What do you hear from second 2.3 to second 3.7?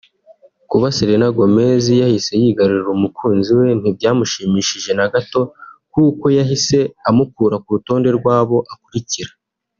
yigarurira umukunzi we